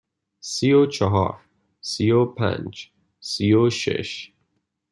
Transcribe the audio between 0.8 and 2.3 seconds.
چهار، سی و